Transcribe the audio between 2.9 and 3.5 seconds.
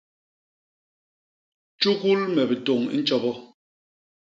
i ntjobo.